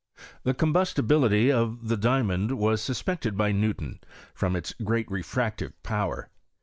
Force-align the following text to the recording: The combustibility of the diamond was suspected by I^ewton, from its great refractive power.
The 0.41 0.55
combustibility 0.55 1.51
of 1.51 1.87
the 1.87 1.95
diamond 1.95 2.57
was 2.57 2.81
suspected 2.81 3.37
by 3.37 3.53
I^ewton, 3.53 3.99
from 4.33 4.55
its 4.55 4.73
great 4.83 5.05
refractive 5.11 5.73
power. 5.83 6.31